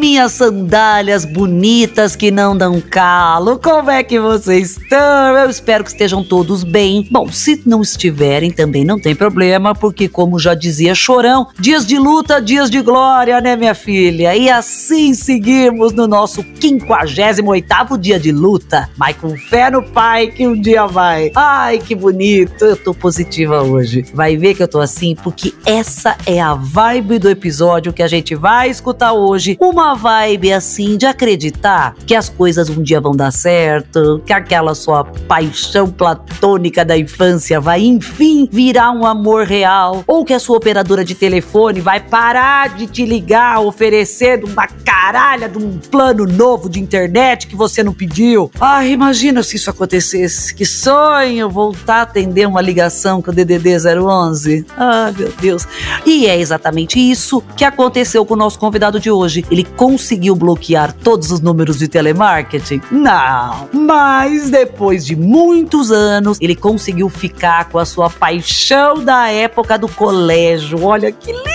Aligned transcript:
minhas 0.00 0.32
sandálias 0.32 1.26
bonitas 1.26 2.16
que 2.16 2.30
não 2.30 2.56
dão 2.56 2.80
calo, 2.80 3.58
como 3.58 3.90
é 3.90 4.02
que 4.02 4.18
vocês 4.18 4.78
estão? 4.78 5.36
Eu 5.36 5.50
espero 5.50 5.84
que 5.84 5.90
estejam 5.90 6.24
todos 6.24 6.64
bem. 6.64 7.06
Bom, 7.10 7.30
se 7.30 7.60
não 7.66 7.82
estiverem, 7.82 8.50
também 8.50 8.82
não 8.82 8.98
tem 8.98 9.14
problema, 9.14 9.74
porque, 9.74 10.08
como 10.08 10.38
já 10.38 10.54
dizia 10.54 10.94
Chorão, 10.94 11.48
dias 11.58 11.86
de 11.86 11.98
luta, 11.98 12.40
dias 12.40 12.70
de 12.70 12.80
glória, 12.80 13.42
né, 13.42 13.56
minha 13.56 13.74
filha? 13.74 14.34
E 14.34 14.48
assim 14.48 15.12
seguimos 15.12 15.92
no 15.92 16.08
nosso 16.08 16.42
58 16.58 17.98
dia 17.98 18.18
de 18.18 18.32
luta, 18.32 18.88
mas 18.96 19.14
com 19.16 19.36
fé 19.36 19.70
no 19.70 19.82
Pai 19.82 20.28
que 20.28 20.46
um 20.46 20.58
dia 20.58 20.86
vai. 20.86 21.30
Ai, 21.36 21.78
que 21.78 21.94
bonito, 21.94 22.64
eu 22.64 22.76
tô 22.76 22.94
positiva 22.94 23.62
hoje. 23.62 24.06
Vai 24.14 24.38
ver 24.38 24.54
que 24.54 24.62
eu 24.62 24.68
tô 24.68 24.80
assim, 24.80 25.14
porque 25.14 25.52
essa 25.66 26.16
é 26.24 26.40
a 26.40 26.54
vibe 26.54 27.18
do 27.18 27.28
episódio 27.28 27.92
que 27.92 28.02
a 28.02 28.08
gente 28.08 28.34
vai 28.34 28.70
escutar 28.70 29.12
hoje. 29.12 29.58
Uma 29.60 29.89
vibe 29.94 30.52
assim 30.52 30.96
de 30.96 31.06
acreditar 31.06 31.94
que 32.06 32.14
as 32.14 32.28
coisas 32.28 32.68
um 32.68 32.82
dia 32.82 33.00
vão 33.00 33.12
dar 33.12 33.30
certo, 33.30 34.22
que 34.24 34.32
aquela 34.32 34.74
sua 34.74 35.04
paixão 35.04 35.90
platônica 35.90 36.84
da 36.84 36.96
infância 36.96 37.60
vai 37.60 37.82
enfim 37.82 38.48
virar 38.50 38.90
um 38.92 39.06
amor 39.06 39.44
real, 39.46 40.04
ou 40.06 40.24
que 40.24 40.32
a 40.32 40.38
sua 40.38 40.56
operadora 40.56 41.04
de 41.04 41.14
telefone 41.14 41.80
vai 41.80 42.00
parar 42.00 42.74
de 42.76 42.86
te 42.86 43.04
ligar 43.04 43.60
oferecendo 43.60 44.46
uma 44.46 44.66
caralha 44.66 45.48
de 45.48 45.58
um 45.58 45.78
plano 45.78 46.26
novo 46.26 46.68
de 46.68 46.80
internet 46.80 47.46
que 47.46 47.56
você 47.56 47.82
não 47.82 47.92
pediu. 47.92 48.50
Ai, 48.60 48.90
imagina 48.90 49.42
se 49.42 49.56
isso 49.56 49.70
acontecesse. 49.70 50.54
Que 50.54 50.64
sonho 50.64 51.48
voltar 51.48 51.96
a 51.96 52.02
atender 52.02 52.46
uma 52.46 52.60
ligação 52.60 53.22
com 53.22 53.30
o 53.30 53.34
DDD 53.34 53.76
011. 53.98 54.66
Ai, 54.76 55.12
meu 55.16 55.32
Deus. 55.40 55.66
E 56.04 56.26
é 56.26 56.38
exatamente 56.38 56.98
isso 56.98 57.42
que 57.56 57.64
aconteceu 57.64 58.24
com 58.24 58.34
o 58.34 58.36
nosso 58.36 58.58
convidado 58.58 59.00
de 59.00 59.10
hoje. 59.10 59.44
Ele 59.50 59.64
conseguiu 59.80 60.36
bloquear 60.36 60.92
todos 60.92 61.30
os 61.30 61.40
números 61.40 61.78
de 61.78 61.88
telemarketing? 61.88 62.82
Não. 62.90 63.66
Mas 63.72 64.50
depois 64.50 65.06
de 65.06 65.16
muitos 65.16 65.90
anos, 65.90 66.36
ele 66.38 66.54
conseguiu 66.54 67.08
ficar 67.08 67.70
com 67.70 67.78
a 67.78 67.86
sua 67.86 68.10
paixão 68.10 69.02
da 69.02 69.30
época 69.30 69.78
do 69.78 69.88
colégio. 69.88 70.84
Olha 70.84 71.10
que 71.10 71.32
lindo! 71.32 71.50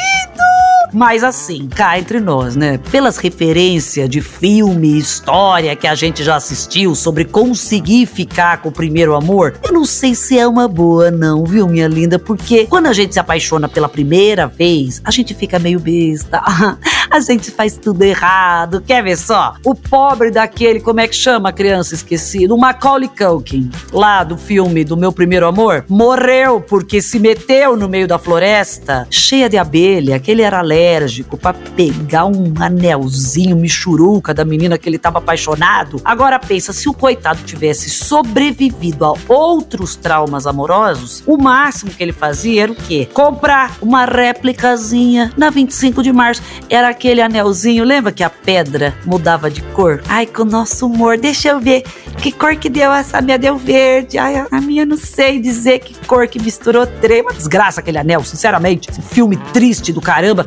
Mas 0.91 1.23
assim, 1.25 1.67
cá 1.67 1.99
entre 1.99 2.19
nós, 2.21 2.55
né? 2.55 2.79
Pelas 2.89 3.17
referências 3.17 4.09
de 4.09 4.21
filme, 4.21 4.97
história 4.97 5.75
que 5.75 5.85
a 5.85 5.93
gente 5.93 6.23
já 6.23 6.37
assistiu 6.37 6.95
sobre 6.95 7.25
conseguir 7.25 8.05
ficar 8.05 8.61
com 8.61 8.69
o 8.69 8.71
primeiro 8.71 9.13
amor, 9.13 9.55
eu 9.61 9.73
não 9.73 9.83
sei 9.83 10.15
se 10.15 10.39
é 10.39 10.47
uma 10.47 10.69
boa, 10.69 11.11
não, 11.11 11.43
viu, 11.43 11.67
minha 11.67 11.87
linda? 11.87 12.17
Porque 12.17 12.65
quando 12.67 12.87
a 12.87 12.93
gente 12.93 13.13
se 13.13 13.19
apaixona 13.19 13.67
pela 13.67 13.89
primeira 13.89 14.47
vez, 14.47 15.01
a 15.03 15.11
gente 15.11 15.33
fica 15.35 15.59
meio 15.59 15.79
besta. 15.79 16.41
a 17.15 17.19
gente 17.21 17.49
faz 17.49 17.77
tudo 17.77 18.03
errado. 18.03 18.81
Quer 18.81 19.01
ver 19.01 19.17
só? 19.17 19.55
O 19.63 19.73
pobre 19.73 20.31
daquele, 20.31 20.81
como 20.81 20.99
é 20.99 21.07
que 21.07 21.15
chama 21.15 21.47
a 21.47 21.53
criança 21.53 21.95
esquecida? 21.95 22.53
O 22.53 22.57
Macaulay 22.57 23.07
Culkin, 23.07 23.71
lá 23.93 24.21
do 24.21 24.37
filme 24.37 24.83
do 24.83 24.97
Meu 24.97 25.13
Primeiro 25.13 25.47
Amor, 25.47 25.85
morreu 25.87 26.59
porque 26.59 27.01
se 27.01 27.17
meteu 27.17 27.77
no 27.77 27.87
meio 27.87 28.05
da 28.05 28.19
floresta, 28.19 29.07
cheia 29.09 29.49
de 29.49 29.57
abelha, 29.57 30.19
que 30.19 30.29
ele 30.29 30.41
era 30.41 30.59
alérgico 30.59 31.37
para 31.37 31.53
pegar 31.53 32.25
um 32.25 32.53
anelzinho 32.59 33.55
michuruca 33.55 34.33
da 34.33 34.43
menina 34.43 34.77
que 34.77 34.89
ele 34.89 34.97
estava 34.97 35.19
apaixonado. 35.19 36.01
Agora 36.03 36.37
pensa, 36.37 36.73
se 36.73 36.89
o 36.89 36.93
coitado 36.93 37.43
tivesse 37.43 37.89
sobrevivido 37.89 39.05
a 39.05 39.13
outros 39.29 39.95
traumas 39.95 40.45
amorosos, 40.45 41.23
o 41.25 41.37
máximo 41.37 41.91
que 41.91 42.03
ele 42.03 42.11
fazia 42.11 42.63
era 42.63 42.71
o 42.73 42.75
quê? 42.75 43.07
Comprar 43.13 43.77
uma 43.81 44.03
réplicazinha 44.03 45.31
na 45.37 45.49
25 45.49 46.03
de 46.03 46.11
março. 46.11 46.41
Era 46.69 46.89
aquele 46.89 47.04
anelzinho, 47.11 47.83
lembra 47.83 48.11
que 48.11 48.23
a 48.23 48.29
pedra 48.29 48.93
mudava 49.05 49.49
de 49.49 49.61
cor? 49.61 50.01
Ai, 50.07 50.25
com 50.25 50.43
o 50.43 50.45
nosso 50.45 50.87
humor, 50.87 51.17
deixa 51.17 51.49
eu 51.49 51.59
ver 51.59 51.83
que 52.17 52.31
cor 52.31 52.55
que 52.55 52.69
deu 52.69 52.91
essa 52.91 53.21
minha 53.21 53.37
deu 53.37 53.57
verde. 53.57 54.17
Ai, 54.17 54.45
a 54.49 54.61
minha 54.61 54.85
não 54.85 54.97
sei 54.97 55.39
dizer 55.39 55.79
que 55.79 55.93
cor 56.07 56.27
que 56.27 56.39
misturou 56.39 56.87
três. 56.87 57.21
Uma 57.21 57.33
desgraça 57.33 57.79
aquele 57.79 57.97
anel, 57.97 58.23
sinceramente. 58.23 58.89
Esse 58.89 59.01
filme 59.01 59.37
triste 59.53 59.93
do 59.93 60.01
caramba. 60.01 60.45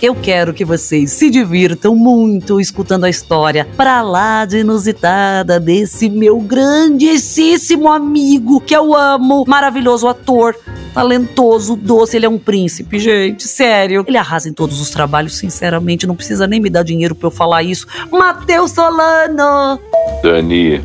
Eu 0.00 0.14
quero 0.14 0.52
que 0.52 0.64
vocês 0.64 1.12
se 1.12 1.30
divirtam 1.30 1.96
muito 1.96 2.60
escutando 2.60 3.04
a 3.04 3.10
história 3.10 3.66
pra 3.76 4.02
lá 4.02 4.44
de 4.44 4.58
inusitada 4.58 5.58
desse 5.58 6.10
meu 6.10 6.38
grandíssimo 6.38 7.90
amigo 7.90 8.60
que 8.60 8.76
eu 8.76 8.94
amo, 8.94 9.44
maravilhoso 9.48 10.06
ator, 10.06 10.54
talentoso, 10.96 11.76
doce, 11.76 12.16
ele 12.16 12.24
é 12.24 12.28
um 12.28 12.38
príncipe, 12.38 12.98
gente, 12.98 13.46
sério. 13.46 14.02
Ele 14.08 14.16
arrasa 14.16 14.48
em 14.48 14.52
todos 14.54 14.80
os 14.80 14.88
trabalhos, 14.88 15.36
sinceramente, 15.36 16.06
não 16.06 16.16
precisa 16.16 16.46
nem 16.46 16.58
me 16.58 16.70
dar 16.70 16.82
dinheiro 16.82 17.14
pra 17.14 17.26
eu 17.26 17.30
falar 17.30 17.62
isso. 17.62 17.86
Matheus 18.10 18.70
Solano! 18.70 19.78
Dani, 20.22 20.82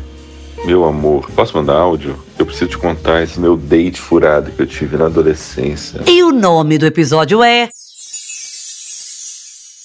meu 0.66 0.84
amor, 0.84 1.30
posso 1.30 1.56
mandar 1.56 1.76
áudio? 1.76 2.22
Eu 2.38 2.44
preciso 2.44 2.72
te 2.72 2.76
contar 2.76 3.22
esse 3.22 3.40
meu 3.40 3.56
date 3.56 3.98
furado 3.98 4.50
que 4.50 4.60
eu 4.60 4.66
tive 4.66 4.98
na 4.98 5.06
adolescência. 5.06 6.02
E 6.06 6.22
o 6.22 6.30
nome 6.30 6.76
do 6.76 6.84
episódio 6.84 7.42
é 7.42 7.70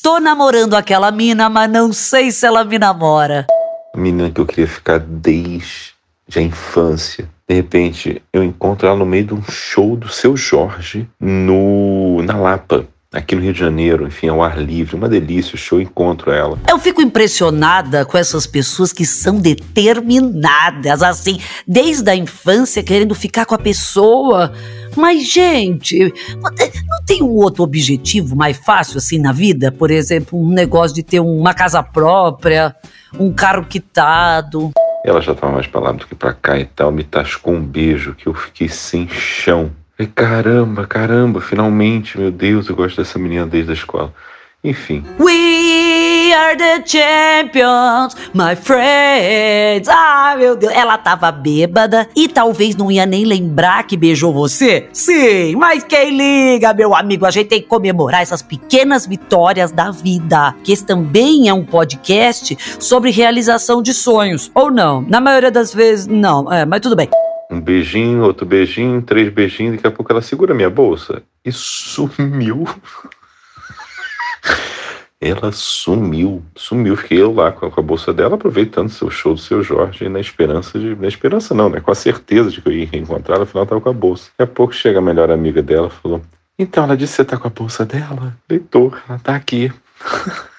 Tô 0.04 0.20
namorando 0.20 0.74
aquela 0.74 1.10
mina, 1.10 1.50
mas 1.50 1.72
não 1.72 1.94
sei 1.94 2.32
se 2.32 2.46
ela 2.46 2.66
me 2.66 2.78
namora. 2.78 3.48
A 3.96 3.98
menina 3.98 4.30
que 4.30 4.42
eu 4.42 4.46
queria 4.46 4.68
ficar 4.68 5.00
desde 5.00 5.97
a 6.36 6.42
infância. 6.42 7.30
De 7.48 7.56
repente, 7.56 8.22
eu 8.34 8.44
encontro 8.44 8.88
ela 8.88 8.98
no 8.98 9.06
meio 9.06 9.26
de 9.26 9.34
um 9.34 9.42
show 9.44 9.96
do 9.96 10.10
seu 10.10 10.36
Jorge 10.36 11.08
no 11.20 12.22
na 12.24 12.36
Lapa 12.36 12.86
aqui 13.12 13.36
no 13.36 13.42
Rio 13.42 13.54
de 13.54 13.60
Janeiro, 13.60 14.06
enfim, 14.06 14.28
ao 14.28 14.44
ar 14.44 14.60
livre, 14.60 14.96
uma 14.96 15.08
delícia, 15.08 15.56
o 15.56 15.58
show 15.58 15.80
encontro 15.80 16.32
ela. 16.32 16.60
Eu 16.70 16.78
fico 16.78 17.02
impressionada 17.02 18.06
com 18.06 18.18
essas 18.18 18.46
pessoas 18.46 18.92
que 18.92 19.06
são 19.06 19.38
determinadas, 19.38 21.02
assim, 21.02 21.40
desde 21.66 22.10
a 22.10 22.16
infância 22.16 22.84
querendo 22.84 23.16
ficar 23.16 23.46
com 23.46 23.56
a 23.56 23.60
pessoa. 23.60 24.52
Mas, 24.96 25.32
gente, 25.32 26.14
não 26.36 27.04
tem 27.06 27.24
um 27.24 27.36
outro 27.36 27.64
objetivo 27.64 28.36
mais 28.36 28.58
fácil 28.58 28.98
assim 28.98 29.20
na 29.20 29.32
vida? 29.32 29.72
Por 29.72 29.90
exemplo, 29.90 30.40
um 30.40 30.50
negócio 30.50 30.96
de 30.96 31.04
ter 31.04 31.20
uma 31.20 31.54
casa 31.54 31.82
própria, 31.82 32.76
um 33.18 33.32
carro 33.32 33.66
quitado. 33.66 34.72
Ela 35.07 35.22
já 35.22 35.31
estava 35.31 35.53
mais 35.53 35.66
pra 35.66 35.79
lá 35.79 35.94
do 35.94 36.06
que 36.06 36.13
pra 36.13 36.34
cá 36.34 36.59
e 36.59 36.66
tal, 36.66 36.91
me 36.91 37.01
tascou 37.01 37.53
um 37.53 37.62
beijo 37.62 38.13
que 38.13 38.28
eu 38.28 38.34
fiquei 38.34 38.68
sem 38.68 39.07
chão. 39.07 39.72
E 39.97 40.06
caramba, 40.06 40.85
caramba, 40.85 41.40
finalmente, 41.40 42.19
meu 42.19 42.29
Deus, 42.29 42.68
eu 42.68 42.75
gosto 42.75 42.97
dessa 42.97 43.18
menina 43.18 43.47
desde 43.47 43.72
a 43.72 43.73
escola. 43.73 44.13
Enfim. 44.62 45.06
We 45.18 45.87
are 46.34 46.56
the 46.56 46.84
champions, 46.86 48.16
my 48.34 48.56
friends. 48.56 49.88
Ah, 49.90 50.36
meu 50.38 50.56
Deus. 50.56 50.74
Ela 50.74 50.98
tava 50.98 51.32
bêbada 51.32 52.08
e 52.16 52.28
talvez 52.28 52.76
não 52.76 52.92
ia 52.92 53.06
nem 53.06 53.26
lembrar 53.26 53.86
que 53.86 53.98
beijou 53.98 54.34
você. 54.34 54.88
Sim, 54.94 55.56
mas 55.56 55.84
quem 55.84 56.18
liga, 56.18 56.74
meu 56.74 56.96
amigo? 56.96 57.26
A 57.26 57.32
gente 57.32 57.48
tem 57.48 57.62
que 57.62 57.68
comemorar 57.68 58.22
essas 58.22 58.42
pequenas 58.42 59.06
vitórias 59.06 59.72
da 59.72 59.92
vida. 59.92 60.56
Que 60.64 60.72
esse 60.72 60.86
também 60.86 61.48
é 61.48 61.54
um 61.54 61.66
podcast 61.66 62.58
sobre 62.80 63.12
realização 63.12 63.82
de 63.82 63.94
sonhos. 63.94 64.52
Ou 64.54 64.72
não? 64.72 65.02
Na 65.02 65.20
maioria 65.20 65.52
das 65.52 65.74
vezes, 65.74 66.08
não. 66.08 66.52
É, 66.52 66.66
mas 66.66 66.82
tudo 66.82 66.96
bem. 66.96 67.10
Um 67.50 67.62
beijinho, 67.62 68.24
outro 68.24 68.46
beijinho, 68.46 69.02
três 69.02 69.32
beijinhos. 69.32 69.76
Daqui 69.76 69.88
a 69.88 69.92
pouco 69.92 70.12
ela 70.12 70.22
segura 70.22 70.54
minha 70.54 70.70
bolsa 70.70 71.22
e 71.46 71.52
sumiu. 71.52 72.66
ela 75.20 75.52
sumiu, 75.52 76.44
sumiu. 76.56 76.96
Fiquei 76.96 77.22
eu 77.22 77.34
lá 77.34 77.52
com 77.52 77.66
a, 77.66 77.84
bolsa 77.84 78.14
dela, 78.14 78.36
aproveitando 78.36 78.90
seu 78.90 79.10
show 79.10 79.34
do 79.34 79.40
seu 79.40 79.64
Jorge, 79.64 80.08
na 80.08 80.19
esperança 80.19 80.78
de. 80.80 80.96
Na 80.96 81.08
esperança 81.08 81.56
não, 81.56 81.69
né? 81.69 81.80
Com 81.80 81.92
a 81.92 81.96
certeza 81.96 82.52
de 82.52 82.62
que 82.62 82.68
eu 82.68 82.74
ia 82.74 82.86
reencontrar, 82.86 83.42
afinal 83.42 83.66
tava 83.66 83.81
com 83.81 83.90
a 83.90 83.94
bolsa. 83.94 84.30
Daqui 84.38 84.52
a 84.52 84.56
pouco 84.56 84.74
chega 84.74 85.00
a 85.00 85.02
melhor 85.02 85.31
amiga 85.31 85.62
dela 85.62 85.90
falou: 85.90 86.22
Então, 86.58 86.84
ela 86.84 86.96
disse 86.96 87.14
que 87.14 87.18
você 87.18 87.25
tá 87.25 87.38
com 87.38 87.48
a 87.48 87.52
bolsa 87.52 87.86
dela? 87.86 88.38
Leitor, 88.50 89.02
ela 89.10 89.19
tá 89.19 89.36
aqui. 89.36 89.72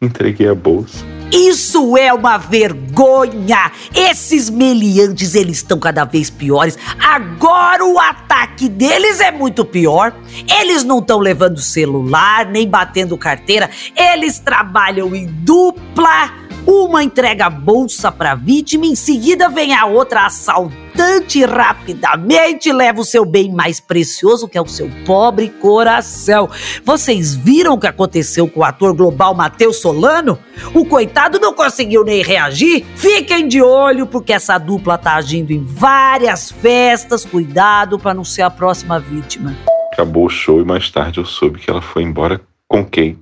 Entreguei 0.00 0.48
a 0.48 0.54
bolsa. 0.54 1.04
Isso 1.32 1.96
é 1.96 2.12
uma 2.12 2.38
vergonha! 2.38 3.72
Esses 3.92 4.48
meliantes, 4.48 5.34
eles 5.34 5.58
estão 5.58 5.78
cada 5.78 6.04
vez 6.04 6.30
piores. 6.30 6.78
Agora 6.98 7.84
o 7.84 7.98
ataque 7.98 8.68
deles 8.68 9.20
é 9.20 9.30
muito 9.32 9.64
pior. 9.64 10.14
Eles 10.60 10.84
não 10.84 11.00
estão 11.00 11.18
levando 11.18 11.60
celular, 11.60 12.46
nem 12.46 12.68
batendo 12.68 13.18
carteira. 13.18 13.68
Eles 13.96 14.38
trabalham 14.38 15.14
em 15.14 15.26
dupla. 15.26 16.47
Uma 16.70 17.02
entrega 17.02 17.46
a 17.46 17.50
bolsa 17.50 18.12
para 18.12 18.32
a 18.32 18.34
vítima, 18.34 18.84
em 18.84 18.94
seguida 18.94 19.48
vem 19.48 19.74
a 19.74 19.86
outra 19.86 20.26
assaltante 20.26 21.42
rapidamente 21.42 22.70
leva 22.70 23.00
o 23.00 23.06
seu 23.06 23.24
bem 23.24 23.50
mais 23.50 23.80
precioso, 23.80 24.46
que 24.46 24.58
é 24.58 24.60
o 24.60 24.66
seu 24.66 24.90
pobre 25.06 25.48
coração. 25.48 26.50
Vocês 26.84 27.34
viram 27.34 27.72
o 27.72 27.80
que 27.80 27.86
aconteceu 27.86 28.46
com 28.46 28.60
o 28.60 28.64
ator 28.64 28.92
global 28.92 29.34
Matheus 29.34 29.76
Solano? 29.78 30.38
O 30.74 30.84
coitado 30.84 31.38
não 31.38 31.54
conseguiu 31.54 32.04
nem 32.04 32.22
reagir. 32.22 32.84
Fiquem 32.96 33.48
de 33.48 33.62
olho 33.62 34.06
porque 34.06 34.34
essa 34.34 34.58
dupla 34.58 34.98
tá 34.98 35.14
agindo 35.14 35.52
em 35.52 35.64
várias 35.64 36.50
festas. 36.50 37.24
Cuidado 37.24 37.98
para 37.98 38.12
não 38.12 38.24
ser 38.24 38.42
a 38.42 38.50
próxima 38.50 39.00
vítima. 39.00 39.56
Acabou 39.90 40.26
o 40.26 40.30
show 40.30 40.60
e 40.60 40.66
mais 40.66 40.90
tarde 40.90 41.18
eu 41.18 41.24
soube 41.24 41.60
que 41.60 41.70
ela 41.70 41.80
foi 41.80 42.02
embora 42.02 42.42
com 42.68 42.84
quem? 42.84 43.18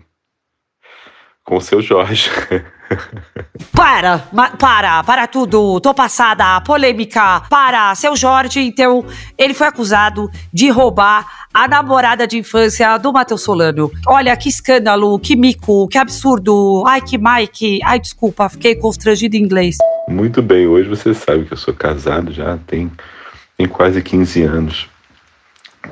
com 1.47 1.57
o 1.57 1.61
seu 1.61 1.81
Jorge. 1.81 2.29
Para, 3.73 4.19
para, 4.59 5.03
para 5.03 5.27
tudo. 5.27 5.81
Tô 5.81 5.93
passada, 5.93 6.61
polêmica. 6.61 7.41
Para, 7.49 7.95
seu 7.95 8.17
Jorge, 8.17 8.61
então, 8.61 9.05
ele 9.37 9.55
foi 9.55 9.67
acusado 9.67 10.31
de 10.53 10.71
roubar 10.71 11.47
a 11.53 11.69
namorada 11.69 12.27
de 12.27 12.39
infância 12.39 12.97
do 12.99 13.13
Matheus 13.13 13.43
Solano. 13.43 13.91
Olha, 14.07 14.37
que 14.37 14.49
escândalo, 14.49 15.19
que 15.19 15.37
mico, 15.37 15.89
que 15.89 15.99
absurdo. 15.99 16.85
Ai, 16.87 17.01
que 17.01 17.19
Mike. 17.19 17.81
Ai, 17.85 17.99
desculpa, 18.01 18.49
fiquei 18.49 18.75
constrangido 18.75 19.37
em 19.37 19.43
inglês. 19.43 19.77
Muito 20.09 20.41
bem, 20.41 20.67
hoje 20.67 20.89
você 20.89 21.13
sabe 21.13 21.45
que 21.45 21.53
eu 21.53 21.57
sou 21.57 21.75
casado 21.75 22.33
já 22.33 22.59
tem, 22.67 22.91
tem 23.57 23.67
quase 23.67 24.01
15 24.01 24.43
anos. 24.43 24.89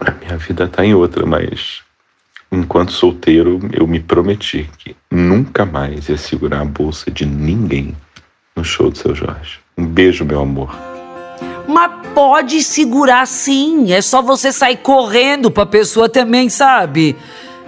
A 0.00 0.10
minha 0.10 0.36
vida 0.36 0.68
tá 0.68 0.84
em 0.84 0.94
outra, 0.94 1.26
mas 1.26 1.83
enquanto 2.54 2.92
solteiro, 2.92 3.60
eu 3.72 3.86
me 3.86 4.00
prometi 4.00 4.68
que 4.78 4.96
nunca 5.10 5.64
mais 5.64 6.08
ia 6.08 6.16
segurar 6.16 6.60
a 6.60 6.64
bolsa 6.64 7.10
de 7.10 7.26
ninguém 7.26 7.94
no 8.54 8.64
show 8.64 8.90
do 8.90 8.98
seu 8.98 9.14
Jorge. 9.14 9.58
Um 9.76 9.84
beijo, 9.86 10.24
meu 10.24 10.40
amor. 10.40 10.74
Mas 11.66 11.90
pode 12.14 12.62
segurar 12.62 13.26
sim, 13.26 13.92
é 13.92 14.00
só 14.00 14.22
você 14.22 14.52
sair 14.52 14.76
correndo 14.76 15.50
pra 15.50 15.66
pessoa 15.66 16.08
também, 16.08 16.48
sabe? 16.48 17.16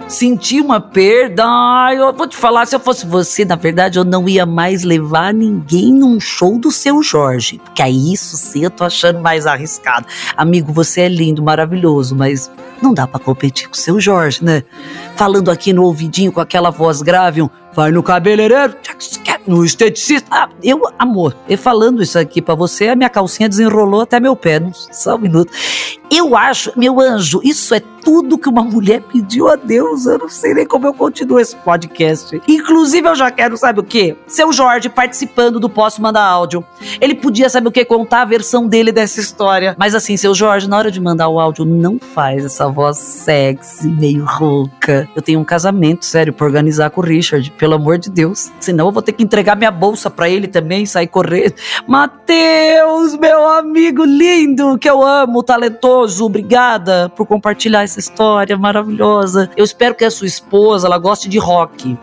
Sentir 0.07 0.61
uma 0.61 0.79
perda, 0.79 1.43
ai, 1.45 1.99
eu 1.99 2.13
vou 2.13 2.27
te 2.27 2.37
falar, 2.37 2.65
se 2.65 2.73
eu 2.73 2.79
fosse 2.79 3.05
você, 3.05 3.43
na 3.43 3.55
verdade, 3.55 3.99
eu 3.99 4.05
não 4.05 4.27
ia 4.29 4.45
mais 4.45 4.83
levar 4.83 5.33
ninguém 5.33 5.93
num 5.93 6.17
show 6.19 6.57
do 6.57 6.71
seu 6.71 7.03
Jorge. 7.03 7.59
Porque 7.63 7.81
aí 7.81 8.13
isso 8.13 8.37
sim 8.37 8.63
eu 8.63 8.71
tô 8.71 8.85
achando 8.85 9.19
mais 9.19 9.45
arriscado. 9.45 10.07
Amigo, 10.35 10.71
você 10.71 11.01
é 11.01 11.09
lindo, 11.09 11.43
maravilhoso, 11.43 12.15
mas 12.15 12.49
não 12.81 12.93
dá 12.93 13.05
para 13.05 13.19
competir 13.19 13.67
com 13.67 13.73
o 13.73 13.77
seu 13.77 13.99
Jorge, 13.99 14.43
né? 14.43 14.63
Falando 15.15 15.51
aqui 15.51 15.73
no 15.73 15.83
ouvidinho 15.83 16.31
com 16.31 16.39
aquela 16.39 16.69
voz 16.69 17.01
grave, 17.01 17.41
um 17.41 17.49
vai 17.77 17.91
no 17.91 18.01
cabeleireiro, 18.01 18.75
no 19.45 19.63
esteticista. 19.63 20.27
Ah, 20.31 20.49
eu, 20.63 20.81
amor, 20.97 21.35
eu 21.47 21.59
falando 21.59 22.01
isso 22.01 22.17
aqui 22.17 22.41
para 22.41 22.55
você, 22.55 22.87
a 22.87 22.95
minha 22.95 23.09
calcinha 23.09 23.47
desenrolou 23.47 24.01
até 24.01 24.19
meu 24.19 24.35
pé. 24.35 24.59
Não, 24.59 24.73
só 24.73 25.15
um 25.15 25.19
minuto. 25.19 25.51
Eu 26.09 26.35
acho, 26.35 26.71
meu 26.75 26.99
anjo, 26.99 27.41
isso 27.43 27.73
é 27.73 27.81
tudo 28.07 28.37
que 28.37 28.47
uma 28.47 28.63
mulher 28.63 29.01
pediu 29.01 29.49
a 29.49 29.57
Deus. 29.57 30.05
Eu 30.05 30.17
não 30.17 30.29
sei 30.29 30.53
nem 30.53 30.65
como 30.65 30.87
eu 30.87 30.93
continuo 30.93 31.41
esse 31.41 31.53
podcast. 31.57 32.41
Inclusive, 32.47 33.05
eu 33.05 33.15
já 33.15 33.29
quero, 33.29 33.57
sabe 33.57 33.81
o 33.81 33.83
quê? 33.83 34.15
Seu 34.25 34.53
Jorge 34.53 34.87
participando 34.87 35.59
do 35.59 35.69
Posso 35.69 36.01
Mandar 36.01 36.23
Áudio. 36.23 36.63
Ele 37.01 37.13
podia, 37.13 37.49
sabe 37.49 37.67
o 37.67 37.71
quê? 37.71 37.83
Contar 37.83 38.21
a 38.21 38.25
versão 38.25 38.65
dele 38.65 38.93
dessa 38.93 39.19
história. 39.19 39.75
Mas 39.77 39.93
assim, 39.93 40.15
seu 40.15 40.33
Jorge, 40.33 40.69
na 40.69 40.77
hora 40.77 40.89
de 40.89 41.01
mandar 41.01 41.27
o 41.27 41.37
áudio, 41.37 41.65
não 41.65 41.99
faz 41.99 42.45
essa 42.45 42.69
voz 42.69 42.97
sexy, 42.97 43.89
meio 43.89 44.23
rouca. 44.23 45.09
Eu 45.13 45.21
tenho 45.21 45.41
um 45.41 45.43
casamento 45.43 46.05
sério 46.05 46.31
pra 46.31 46.45
organizar 46.45 46.89
com 46.91 47.01
o 47.01 47.03
Richard, 47.03 47.51
pelo 47.57 47.73
amor 47.73 47.97
de 47.97 48.09
Deus. 48.09 48.49
Senão 48.57 48.85
eu 48.85 48.91
vou 48.93 49.01
ter 49.01 49.11
que 49.11 49.23
entregar 49.23 49.57
minha 49.57 49.71
bolsa 49.71 50.09
para 50.09 50.29
ele 50.29 50.47
também 50.47 50.83
e 50.83 50.87
sair 50.87 51.07
correndo. 51.07 51.55
Mateus, 51.85 53.17
meu 53.17 53.49
amigo 53.49 54.05
lindo, 54.05 54.77
que 54.77 54.89
eu 54.89 55.03
amo, 55.03 55.43
talentoso, 55.43 55.96
obrigada 56.25 57.09
por 57.09 57.25
compartilhar 57.25 57.83
essa 57.83 57.99
história 57.99 58.57
maravilhosa. 58.57 59.49
Eu 59.55 59.63
espero 59.63 59.95
que 59.95 60.05
a 60.05 60.11
sua 60.11 60.27
esposa, 60.27 60.87
ela 60.87 60.97
goste 60.97 61.29
de 61.29 61.37
rock 61.37 61.97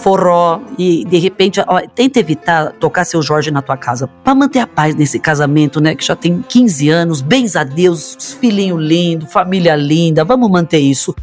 forró 0.00 0.60
e 0.78 1.04
de 1.04 1.18
repente, 1.18 1.60
ó, 1.66 1.80
tenta 1.94 2.18
evitar 2.18 2.72
tocar 2.72 3.04
seu 3.04 3.22
Jorge 3.22 3.50
na 3.50 3.62
tua 3.62 3.76
casa 3.76 4.08
para 4.24 4.34
manter 4.34 4.60
a 4.60 4.66
paz 4.66 4.94
nesse 4.94 5.18
casamento, 5.18 5.80
né, 5.80 5.94
que 5.94 6.04
já 6.04 6.16
tem 6.16 6.42
15 6.48 6.88
anos, 6.88 7.20
bens 7.20 7.54
a 7.54 7.62
Deus, 7.62 8.36
filhinho 8.40 8.78
lindo, 8.78 9.26
família 9.26 9.76
linda. 9.76 10.24
Vamos 10.24 10.50
manter 10.50 10.78
isso. 10.78 11.14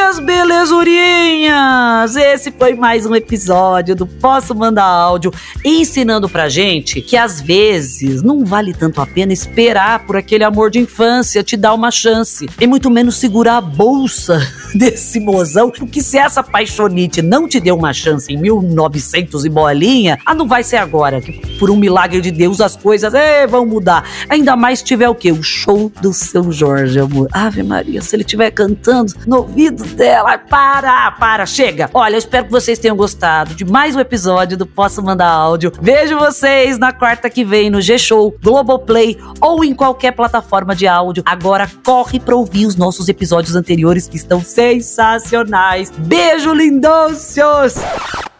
Minhas 0.00 0.18
belezurinhas! 0.18 2.16
Esse 2.16 2.50
foi 2.50 2.72
mais 2.74 3.04
um 3.04 3.14
episódio 3.14 3.94
do 3.94 4.06
Posso 4.06 4.54
Mandar 4.54 4.86
Áudio, 4.86 5.30
ensinando 5.62 6.26
pra 6.26 6.48
gente 6.48 7.02
que 7.02 7.18
às 7.18 7.38
vezes 7.38 8.22
não 8.22 8.42
vale 8.42 8.72
tanto 8.72 9.02
a 9.02 9.06
pena 9.06 9.34
esperar 9.34 10.06
por 10.06 10.16
aquele 10.16 10.42
amor 10.42 10.70
de 10.70 10.78
infância 10.78 11.44
te 11.44 11.54
dar 11.54 11.74
uma 11.74 11.90
chance, 11.90 12.48
e 12.58 12.66
muito 12.66 12.90
menos 12.90 13.16
segurar 13.16 13.58
a 13.58 13.60
bolsa 13.60 14.40
desse 14.74 15.20
mozão, 15.20 15.70
porque 15.70 16.00
se 16.00 16.16
essa 16.16 16.42
paixonite 16.42 17.20
não 17.20 17.46
te 17.46 17.60
deu 17.60 17.76
uma 17.76 17.92
chance 17.92 18.32
em 18.32 18.38
1900 18.38 19.44
e 19.44 19.50
bolinha, 19.50 20.18
ah, 20.24 20.34
não 20.34 20.48
vai 20.48 20.64
ser 20.64 20.78
agora, 20.78 21.20
que 21.20 21.58
por 21.58 21.70
um 21.70 21.76
milagre 21.76 22.22
de 22.22 22.30
Deus 22.30 22.62
as 22.62 22.74
coisas 22.74 23.12
eh, 23.12 23.46
vão 23.46 23.66
mudar. 23.66 24.08
Ainda 24.30 24.56
mais 24.56 24.82
tiver 24.82 25.10
o 25.10 25.14
quê? 25.14 25.30
O 25.30 25.42
show 25.42 25.92
do 26.00 26.14
seu 26.14 26.50
Jorge, 26.50 26.98
amor. 26.98 27.28
Ave 27.32 27.62
Maria, 27.62 28.00
se 28.00 28.16
ele 28.16 28.22
estiver 28.22 28.50
cantando 28.50 29.12
no 29.26 29.36
ouvido 29.40 29.89
dela. 29.94 30.38
Para, 30.38 31.10
para, 31.12 31.46
chega. 31.46 31.90
Olha, 31.92 32.14
eu 32.14 32.18
espero 32.18 32.46
que 32.46 32.50
vocês 32.50 32.78
tenham 32.78 32.96
gostado 32.96 33.54
de 33.54 33.64
mais 33.64 33.94
um 33.96 34.00
episódio 34.00 34.56
do 34.56 34.66
Posso 34.66 35.02
Mandar 35.02 35.28
Áudio. 35.28 35.72
Vejo 35.80 36.18
vocês 36.18 36.78
na 36.78 36.92
quarta 36.92 37.30
que 37.30 37.44
vem 37.44 37.70
no 37.70 37.80
G-Show, 37.80 38.36
Globoplay 38.42 39.18
ou 39.40 39.64
em 39.64 39.74
qualquer 39.74 40.12
plataforma 40.12 40.74
de 40.74 40.86
áudio. 40.86 41.22
Agora 41.26 41.70
corre 41.84 42.18
para 42.18 42.36
ouvir 42.36 42.66
os 42.66 42.76
nossos 42.76 43.08
episódios 43.08 43.56
anteriores 43.56 44.08
que 44.08 44.16
estão 44.16 44.42
sensacionais. 44.42 45.90
Beijo, 45.90 46.52
lindôcios! 46.52 47.74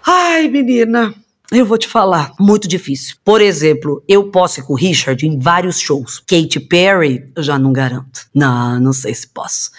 Ai, 0.06 0.48
menina. 0.48 1.14
Eu 1.52 1.66
vou 1.66 1.76
te 1.76 1.88
falar, 1.88 2.32
muito 2.38 2.68
difícil. 2.68 3.16
Por 3.24 3.40
exemplo, 3.40 4.04
eu 4.06 4.30
posso 4.30 4.60
ir 4.60 4.62
com 4.62 4.72
o 4.72 4.76
Richard 4.76 5.26
em 5.26 5.36
vários 5.36 5.80
shows. 5.80 6.20
Katy 6.20 6.60
Perry, 6.60 7.28
eu 7.34 7.42
já 7.42 7.58
não 7.58 7.72
garanto. 7.72 8.28
Não, 8.32 8.78
não 8.78 8.92
sei 8.92 9.12
se 9.12 9.26
posso. 9.26 9.72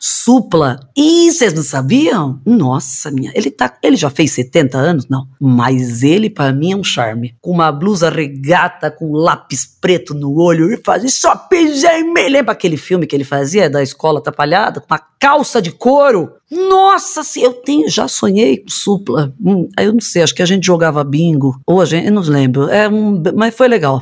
Supla, 0.00 0.80
e 0.96 1.30
vocês 1.30 1.52
não 1.52 1.62
sabiam? 1.62 2.40
Nossa, 2.46 3.10
minha, 3.10 3.30
ele 3.34 3.50
tá, 3.50 3.76
ele 3.82 3.96
já 3.96 4.08
fez 4.08 4.32
70 4.32 4.78
anos? 4.78 5.06
Não. 5.06 5.28
Mas 5.38 6.02
ele 6.02 6.30
para 6.30 6.50
mim 6.50 6.72
é 6.72 6.76
um 6.76 6.84
charme. 6.84 7.36
Com 7.42 7.50
uma 7.50 7.70
blusa 7.70 8.08
regata, 8.08 8.90
com 8.90 9.12
lápis 9.12 9.66
preto 9.66 10.14
no 10.14 10.34
olho, 10.40 10.72
e 10.72 10.78
faz 10.78 11.12
só 11.12 11.36
pijama. 11.36 12.20
Lembra 12.26 12.52
aquele 12.52 12.78
filme 12.78 13.06
que 13.06 13.14
ele 13.14 13.24
fazia 13.24 13.68
da 13.68 13.82
escola 13.82 14.18
atrapalhada? 14.20 14.80
Com 14.80 14.86
uma 14.94 15.02
calça 15.20 15.60
de 15.60 15.72
couro? 15.72 16.37
Nossa, 16.50 17.22
se 17.22 17.42
eu 17.42 17.52
tenho, 17.52 17.88
já 17.90 18.08
sonhei 18.08 18.58
com 18.58 18.70
supla. 18.70 19.32
Hum, 19.40 19.68
eu 19.78 19.92
não 19.92 20.00
sei, 20.00 20.22
acho 20.22 20.34
que 20.34 20.42
a 20.42 20.46
gente 20.46 20.66
jogava 20.66 21.04
bingo, 21.04 21.60
ou 21.66 21.80
a 21.80 21.84
gente, 21.84 22.06
eu 22.06 22.12
não 22.12 22.22
lembro. 22.22 22.68
É 22.68 22.88
um, 22.88 23.22
mas 23.34 23.54
foi 23.54 23.68
legal. 23.68 24.00